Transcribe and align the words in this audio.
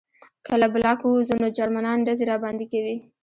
که 0.45 0.53
له 0.61 0.67
بلاک 0.73 0.99
ووځو 1.03 1.35
نو 1.41 1.47
جرمنان 1.57 1.97
ډزې 2.07 2.25
راباندې 2.31 2.65
کوي 2.71 2.95